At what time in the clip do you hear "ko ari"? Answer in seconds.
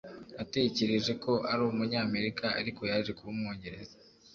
1.23-1.61